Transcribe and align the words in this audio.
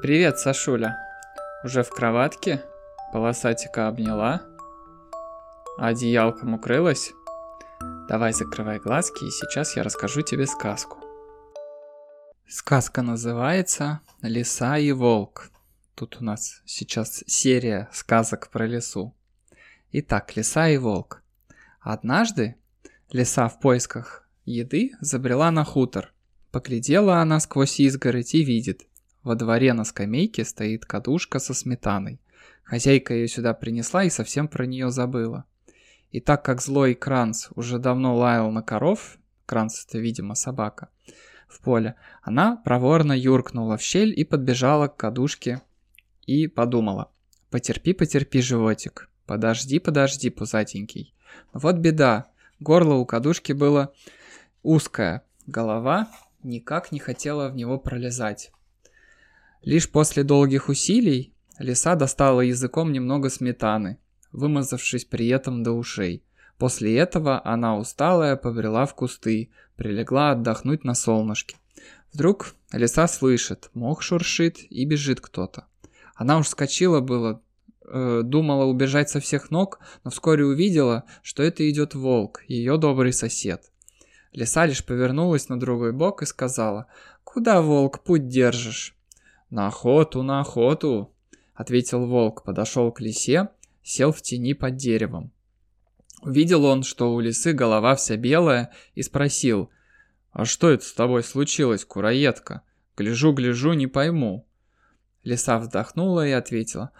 Привет, 0.00 0.38
Сашуля. 0.38 0.96
Уже 1.64 1.82
в 1.82 1.90
кроватке? 1.90 2.62
Полосатика 3.12 3.88
обняла? 3.88 4.42
Одеялком 5.76 6.54
укрылась? 6.54 7.12
Давай 8.08 8.32
закрывай 8.32 8.78
глазки, 8.78 9.24
и 9.24 9.30
сейчас 9.30 9.74
я 9.74 9.82
расскажу 9.82 10.22
тебе 10.22 10.46
сказку. 10.46 10.98
Сказка 12.46 13.02
называется 13.02 14.00
«Лиса 14.22 14.78
и 14.78 14.92
волк». 14.92 15.50
Тут 15.96 16.18
у 16.20 16.24
нас 16.24 16.62
сейчас 16.64 17.24
серия 17.26 17.88
сказок 17.92 18.50
про 18.52 18.68
лесу. 18.68 19.16
Итак, 19.90 20.36
лиса 20.36 20.68
и 20.68 20.76
волк. 20.76 21.24
Однажды 21.80 22.54
лиса 23.10 23.48
в 23.48 23.58
поисках 23.58 24.28
еды 24.44 24.92
забрела 25.00 25.50
на 25.50 25.64
хутор. 25.64 26.14
Поглядела 26.52 27.16
она 27.16 27.40
сквозь 27.40 27.80
изгородь 27.80 28.36
и 28.36 28.44
видит. 28.44 28.87
Во 29.28 29.34
дворе 29.34 29.74
на 29.74 29.84
скамейке 29.84 30.42
стоит 30.42 30.86
кадушка 30.86 31.38
со 31.38 31.52
сметаной. 31.52 32.18
Хозяйка 32.64 33.12
ее 33.12 33.28
сюда 33.28 33.52
принесла 33.52 34.04
и 34.04 34.08
совсем 34.08 34.48
про 34.48 34.64
нее 34.64 34.90
забыла. 34.90 35.44
И 36.10 36.18
так 36.18 36.42
как 36.42 36.62
злой 36.62 36.94
Кранц 36.94 37.48
уже 37.54 37.78
давно 37.78 38.16
лаял 38.16 38.50
на 38.50 38.62
коров, 38.62 39.18
Кранц 39.44 39.84
это, 39.84 39.98
видимо, 39.98 40.34
собака, 40.34 40.88
в 41.46 41.60
поле, 41.60 41.96
она 42.22 42.56
проворно 42.56 43.12
юркнула 43.12 43.76
в 43.76 43.82
щель 43.82 44.18
и 44.18 44.24
подбежала 44.24 44.88
к 44.88 44.96
кадушке 44.96 45.60
и 46.24 46.46
подумала. 46.46 47.10
Потерпи, 47.50 47.92
потерпи, 47.92 48.40
животик, 48.40 49.10
подожди, 49.26 49.78
подожди, 49.78 50.30
пузатенький. 50.30 51.12
вот 51.52 51.76
беда, 51.76 52.28
горло 52.60 52.94
у 52.94 53.04
кадушки 53.04 53.52
было 53.52 53.92
узкое, 54.62 55.22
голова 55.46 56.08
никак 56.42 56.92
не 56.92 56.98
хотела 56.98 57.50
в 57.50 57.56
него 57.56 57.78
пролезать. 57.78 58.52
Лишь 59.62 59.90
после 59.90 60.22
долгих 60.22 60.68
усилий 60.68 61.34
лиса 61.58 61.96
достала 61.96 62.42
языком 62.42 62.92
немного 62.92 63.28
сметаны, 63.28 63.98
вымазавшись 64.32 65.04
при 65.04 65.28
этом 65.28 65.62
до 65.62 65.72
ушей. 65.72 66.22
После 66.58 66.96
этого 66.96 67.40
она 67.44 67.76
усталая 67.76 68.36
побрела 68.36 68.86
в 68.86 68.94
кусты, 68.94 69.50
прилегла 69.76 70.32
отдохнуть 70.32 70.84
на 70.84 70.94
солнышке. 70.94 71.56
Вдруг 72.12 72.54
лиса 72.72 73.06
слышит, 73.06 73.70
мох 73.74 74.02
шуршит 74.02 74.58
и 74.70 74.84
бежит 74.84 75.20
кто-то. 75.20 75.66
Она 76.14 76.38
уж 76.38 76.46
вскочила 76.46 77.00
было, 77.00 77.42
э, 77.84 78.22
думала 78.24 78.64
убежать 78.64 79.10
со 79.10 79.20
всех 79.20 79.50
ног, 79.50 79.78
но 80.04 80.10
вскоре 80.10 80.44
увидела, 80.44 81.04
что 81.22 81.42
это 81.42 81.68
идет 81.68 81.94
волк, 81.94 82.42
ее 82.48 82.76
добрый 82.76 83.12
сосед. 83.12 83.70
Лиса 84.32 84.66
лишь 84.66 84.84
повернулась 84.84 85.48
на 85.48 85.58
другой 85.58 85.92
бок 85.92 86.22
и 86.22 86.26
сказала, 86.26 86.86
«Куда, 87.24 87.62
волк, 87.62 88.02
путь 88.02 88.28
держишь?» 88.28 88.97
«На 89.50 89.68
охоту, 89.68 90.22
на 90.22 90.40
охоту!»— 90.40 91.14
ответил 91.54 92.06
волк, 92.06 92.44
подошел 92.44 92.92
к 92.92 93.00
лисе, 93.00 93.48
сел 93.82 94.12
в 94.12 94.20
тени 94.20 94.52
под 94.52 94.76
деревом. 94.76 95.32
Увидел 96.22 96.64
он, 96.64 96.82
что 96.82 97.14
у 97.14 97.20
лисы 97.20 97.52
голова 97.52 97.94
вся 97.94 98.16
белая, 98.16 98.72
и 98.94 99.02
спросил, 99.02 99.70
«А 100.32 100.44
что 100.44 100.70
это 100.70 100.84
с 100.84 100.92
тобой 100.92 101.22
случилось, 101.22 101.84
кураедка? 101.84 102.62
Гляжу, 102.96 103.32
гляжу, 103.32 103.72
не 103.72 103.86
пойму». 103.86 104.46
Лиса 105.24 105.58
вздохнула 105.58 106.26
и 106.26 106.32
ответила, 106.32 106.90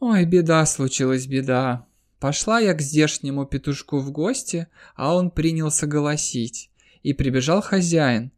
«Ой, 0.00 0.24
беда 0.24 0.66
случилась, 0.66 1.26
беда. 1.26 1.86
Пошла 2.18 2.60
я 2.60 2.74
к 2.74 2.80
здешнему 2.80 3.46
петушку 3.46 3.98
в 3.98 4.10
гости, 4.10 4.68
а 4.94 5.14
он 5.14 5.30
принялся 5.30 5.86
голосить. 5.86 6.70
И 7.02 7.12
прибежал 7.12 7.62
хозяин, 7.62 8.32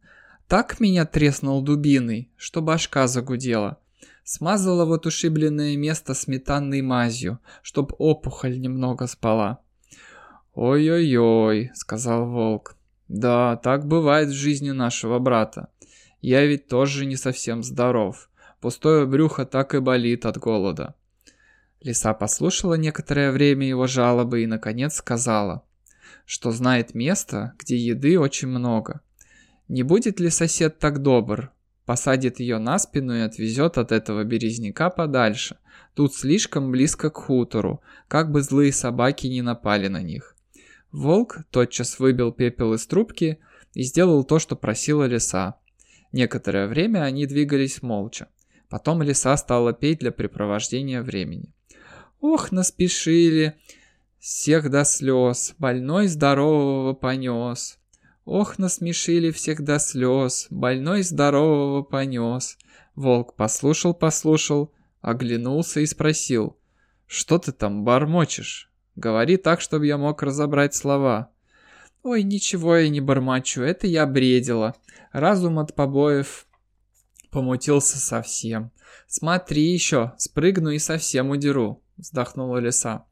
так 0.47 0.79
меня 0.79 1.05
треснул 1.05 1.61
дубиной, 1.61 2.29
что 2.37 2.61
башка 2.61 3.07
загудела. 3.07 3.79
Смазала 4.23 4.85
вот 4.85 5.05
ушибленное 5.05 5.75
место 5.77 6.13
сметанной 6.13 6.81
мазью, 6.81 7.39
чтоб 7.61 7.93
опухоль 7.99 8.59
немного 8.59 9.07
спала. 9.07 9.59
«Ой-ой-ой»,— 10.53 11.71
сказал 11.73 12.27
волк. 12.27 12.75
«Да, 13.07 13.57
так 13.57 13.85
бывает 13.87 14.29
в 14.29 14.33
жизни 14.33 14.71
нашего 14.71 15.19
брата. 15.19 15.67
Я 16.21 16.45
ведь 16.45 16.67
тоже 16.67 17.05
не 17.05 17.17
совсем 17.17 17.61
здоров. 17.61 18.29
Пустое 18.61 19.05
брюхо 19.05 19.45
так 19.45 19.75
и 19.75 19.79
болит 19.79 20.25
от 20.25 20.37
голода». 20.37 20.95
Лиса 21.81 22.13
послушала 22.15 22.73
некоторое 22.75 23.31
время 23.31 23.67
его 23.67 23.85
жалобы 23.85 24.41
и, 24.41 24.47
наконец, 24.47 24.95
сказала, 24.95 25.63
что 26.25 26.51
знает 26.51 26.95
место, 26.95 27.53
где 27.59 27.77
еды 27.77 28.19
очень 28.19 28.47
много. 28.47 29.01
Не 29.67 29.83
будет 29.83 30.19
ли 30.19 30.29
сосед 30.29 30.79
так 30.79 31.01
добр? 31.01 31.51
Посадит 31.85 32.39
ее 32.39 32.57
на 32.57 32.79
спину 32.79 33.15
и 33.15 33.21
отвезет 33.21 33.77
от 33.77 33.91
этого 33.91 34.23
березняка 34.23 34.89
подальше. 34.89 35.57
Тут 35.93 36.13
слишком 36.15 36.71
близко 36.71 37.09
к 37.09 37.17
хутору, 37.17 37.81
как 38.07 38.31
бы 38.31 38.41
злые 38.41 38.73
собаки 38.73 39.27
не 39.27 39.41
напали 39.41 39.87
на 39.87 40.01
них. 40.01 40.35
Волк 40.91 41.39
тотчас 41.51 41.99
выбил 41.99 42.31
пепел 42.31 42.73
из 42.73 42.85
трубки 42.87 43.39
и 43.73 43.83
сделал 43.83 44.23
то, 44.23 44.39
что 44.39 44.55
просила 44.55 45.05
лиса. 45.05 45.55
Некоторое 46.11 46.67
время 46.67 47.03
они 47.03 47.25
двигались 47.25 47.81
молча. 47.81 48.29
Потом 48.69 49.01
лиса 49.01 49.35
стала 49.37 49.73
петь 49.73 49.99
для 49.99 50.11
препровождения 50.11 51.01
времени. 51.01 51.53
«Ох, 52.19 52.51
наспешили! 52.51 53.55
Всех 54.19 54.71
до 54.71 54.85
слез, 54.85 55.53
больной 55.59 56.07
здорового 56.07 56.93
понес!» 56.93 57.77
Ох, 58.25 58.57
насмешили 58.57 59.29
всех 59.29 59.63
до 59.63 59.77
слез, 59.77 60.47
больной 60.49 61.03
здорового 61.03 61.83
понес. 61.83 62.57
Волк 62.95 63.35
послушал-послушал, 63.35 64.73
оглянулся 65.01 65.79
и 65.81 65.85
спросил, 65.85 66.57
«Что 67.05 67.37
ты 67.37 67.51
там 67.51 67.83
бормочешь? 67.83 68.71
Говори 68.95 69.37
так, 69.37 69.61
чтобы 69.61 69.85
я 69.85 69.99
мог 69.99 70.23
разобрать 70.23 70.73
слова». 70.73 71.29
«Ой, 72.01 72.23
ничего 72.23 72.77
я 72.77 72.89
не 72.89 72.99
бормочу, 72.99 73.61
это 73.61 73.85
я 73.85 74.05
бредила. 74.07 74.75
Разум 75.11 75.59
от 75.59 75.75
побоев 75.75 76.47
помутился 77.29 77.97
совсем. 77.97 78.71
Смотри 79.07 79.71
еще, 79.71 80.13
спрыгну 80.17 80.71
и 80.71 80.79
совсем 80.79 81.29
удеру»,— 81.29 81.83
вздохнула 81.97 82.57
лиса. 82.57 83.05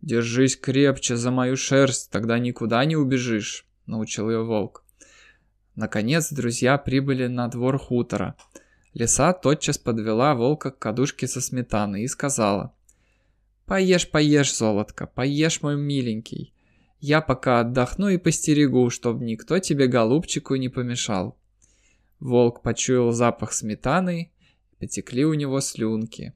«Держись 0.00 0.56
крепче 0.56 1.16
за 1.16 1.30
мою 1.30 1.56
шерсть, 1.56 2.10
тогда 2.10 2.38
никуда 2.38 2.82
не 2.86 2.96
убежишь» 2.96 3.67
научил 3.88 4.30
ее 4.30 4.44
волк. 4.44 4.84
Наконец 5.74 6.30
друзья 6.32 6.78
прибыли 6.78 7.26
на 7.26 7.48
двор 7.48 7.78
хутора. 7.78 8.36
Лиса 8.94 9.32
тотчас 9.32 9.78
подвела 9.78 10.34
волка 10.34 10.70
к 10.70 10.78
кадушке 10.78 11.26
со 11.26 11.40
сметаной 11.40 12.02
и 12.02 12.08
сказала. 12.08 12.74
«Поешь, 13.64 14.10
поешь, 14.10 14.56
золотко, 14.56 15.06
поешь, 15.06 15.62
мой 15.62 15.76
миленький. 15.76 16.54
Я 17.00 17.20
пока 17.20 17.60
отдохну 17.60 18.08
и 18.08 18.16
постерегу, 18.16 18.90
чтобы 18.90 19.24
никто 19.24 19.58
тебе, 19.58 19.86
голубчику, 19.86 20.56
не 20.56 20.68
помешал». 20.68 21.38
Волк 22.18 22.62
почуял 22.62 23.12
запах 23.12 23.52
сметаны, 23.52 24.32
потекли 24.78 25.24
у 25.24 25.34
него 25.34 25.60
слюнки. 25.60 26.34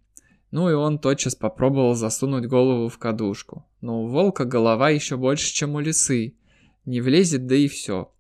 Ну 0.52 0.70
и 0.70 0.74
он 0.74 0.98
тотчас 0.98 1.34
попробовал 1.34 1.94
засунуть 1.94 2.46
голову 2.46 2.88
в 2.88 2.98
кадушку. 2.98 3.66
Но 3.80 4.04
у 4.04 4.06
волка 4.06 4.44
голова 4.44 4.90
еще 4.90 5.16
больше, 5.16 5.52
чем 5.52 5.74
у 5.74 5.80
лисы, 5.80 6.36
не 6.84 7.00
влезет, 7.00 7.47
да 7.47 7.54
и 7.54 7.69
все. 7.69 8.12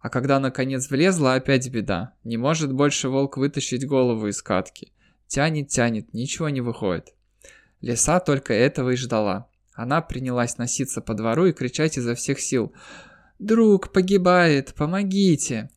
А 0.00 0.10
когда 0.10 0.38
наконец 0.38 0.90
влезла, 0.90 1.34
опять 1.34 1.70
беда. 1.70 2.14
Не 2.24 2.36
может 2.36 2.72
больше 2.72 3.08
волк 3.08 3.36
вытащить 3.36 3.86
голову 3.86 4.28
из 4.28 4.42
катки. 4.42 4.92
Тянет, 5.26 5.68
тянет, 5.68 6.12
ничего 6.12 6.48
не 6.48 6.60
выходит. 6.60 7.14
Лиса 7.80 8.20
только 8.20 8.52
этого 8.52 8.90
и 8.90 8.96
ждала. 8.96 9.48
Она 9.72 10.00
принялась 10.02 10.58
носиться 10.58 11.00
по 11.00 11.14
двору 11.14 11.46
и 11.46 11.52
кричать 11.52 11.96
изо 11.96 12.14
всех 12.14 12.40
сил. 12.40 12.72
«Друг 13.38 13.92
погибает, 13.92 14.74
помогите!» 14.74 15.70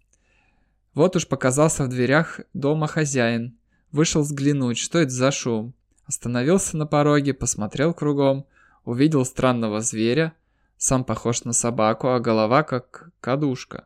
Вот 0.94 1.16
уж 1.16 1.28
показался 1.28 1.84
в 1.84 1.90
дверях 1.90 2.42
дома 2.54 2.88
хозяин. 2.88 3.58
Вышел 3.92 4.22
взглянуть, 4.22 4.78
что 4.78 5.00
это 5.00 5.12
за 5.12 5.32
шум. 5.32 5.74
Остановился 6.06 6.78
на 6.78 6.86
пороге, 6.86 7.34
посмотрел 7.34 7.94
кругом, 7.94 8.46
увидел 8.86 9.26
странного 9.26 9.82
зверя, 9.82 10.34
сам 10.78 11.04
похож 11.04 11.44
на 11.44 11.54
собаку, 11.54 12.08
а 12.10 12.20
голова 12.20 12.64
как 12.64 13.10
кадушка. 13.20 13.86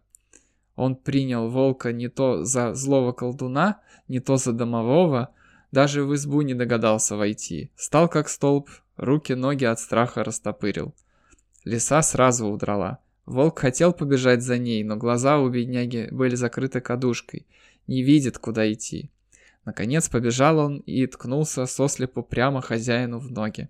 Он 0.75 0.95
принял 0.95 1.49
волка 1.49 1.91
не 1.91 2.09
то 2.09 2.43
за 2.43 2.73
злого 2.73 3.11
колдуна, 3.13 3.79
не 4.07 4.19
то 4.19 4.37
за 4.37 4.51
домового, 4.51 5.29
даже 5.71 6.03
в 6.03 6.13
избу 6.15 6.41
не 6.41 6.53
догадался 6.53 7.15
войти. 7.15 7.71
Стал 7.75 8.09
как 8.09 8.29
столб, 8.29 8.69
руки-ноги 8.97 9.65
от 9.65 9.79
страха 9.79 10.23
растопырил. 10.23 10.93
Лиса 11.63 12.01
сразу 12.01 12.47
удрала. 12.47 12.99
Волк 13.25 13.59
хотел 13.59 13.93
побежать 13.93 14.41
за 14.41 14.57
ней, 14.57 14.83
но 14.83 14.97
глаза 14.97 15.39
у 15.39 15.49
бедняги 15.49 16.09
были 16.11 16.35
закрыты 16.35 16.81
кадушкой. 16.81 17.45
Не 17.87 18.03
видит, 18.03 18.37
куда 18.37 18.71
идти. 18.71 19.11
Наконец 19.63 20.09
побежал 20.09 20.57
он 20.57 20.79
и 20.79 21.05
ткнулся 21.05 21.65
сослепу 21.67 22.23
прямо 22.23 22.61
хозяину 22.61 23.19
в 23.19 23.31
ноги. 23.31 23.69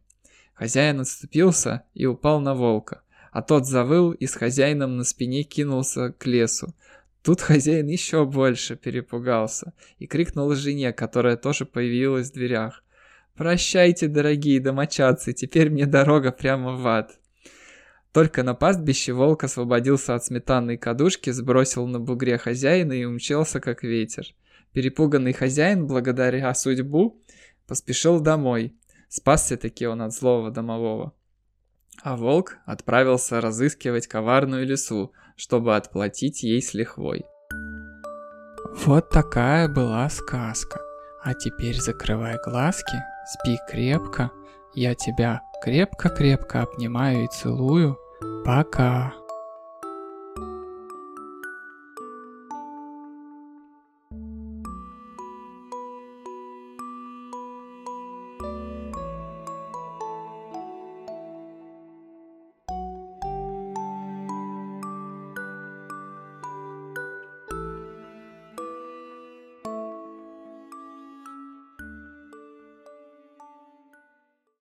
Хозяин 0.54 1.02
отступился 1.02 1.84
и 1.94 2.06
упал 2.06 2.40
на 2.40 2.56
волка 2.56 3.02
а 3.32 3.42
тот 3.42 3.66
завыл 3.66 4.12
и 4.12 4.28
с 4.28 4.36
хозяином 4.36 4.98
на 4.98 5.04
спине 5.04 5.44
кинулся 5.44 6.12
к 6.12 6.26
лесу. 6.26 6.76
Тут 7.24 7.42
хозяин 7.42 7.88
еще 7.88 8.26
больше 8.26 8.76
перепугался 8.76 9.74
и 10.00 10.08
крикнул 10.08 10.54
жене, 10.54 10.92
которая 10.92 11.38
тоже 11.38 11.66
появилась 11.66 12.30
в 12.30 12.34
дверях. 12.34 12.84
«Прощайте, 13.36 14.08
дорогие 14.08 14.60
домочадцы, 14.60 15.34
теперь 15.34 15.70
мне 15.70 15.86
дорога 15.86 16.32
прямо 16.32 16.76
в 16.76 16.86
ад». 16.88 17.18
Только 18.12 18.44
на 18.44 18.54
пастбище 18.54 19.14
волк 19.14 19.46
освободился 19.46 20.16
от 20.16 20.26
сметанной 20.26 20.78
кадушки, 20.78 21.30
сбросил 21.30 21.88
на 21.88 22.00
бугре 22.00 22.38
хозяина 22.38 22.92
и 22.92 23.06
умчался 23.06 23.62
как 23.62 23.84
ветер. 23.84 24.26
Перепуганный 24.74 25.32
хозяин, 25.32 25.88
благодаря 25.88 26.54
судьбу, 26.54 27.22
поспешил 27.68 28.20
домой. 28.20 28.76
Спасся-таки 29.08 29.88
он 29.88 30.02
от 30.02 30.14
злого 30.14 30.52
домового. 30.52 31.14
А 32.04 32.16
волк 32.16 32.58
отправился 32.66 33.42
разыскивать 33.42 34.08
коварную 34.08 34.66
лису, 34.66 35.14
чтобы 35.36 35.76
отплатить 35.76 36.44
ей 36.44 36.62
с 36.62 36.74
лихвой. 36.74 37.26
Вот 38.86 39.10
такая 39.10 39.68
была 39.68 40.10
сказка. 40.10 40.82
А 41.24 41.34
теперь 41.34 41.80
закрывай 41.80 42.38
глазки, 42.44 43.04
спи 43.28 43.58
крепко. 43.70 44.32
Я 44.74 44.96
тебя 44.96 45.42
крепко-крепко 45.64 46.64
обнимаю 46.64 47.26
и 47.26 47.28
целую. 47.28 48.00
Пока. 48.44 49.14